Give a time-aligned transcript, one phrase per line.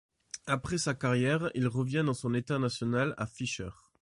[0.47, 3.69] Après sa carrière, il revient dans son état national à Fishers.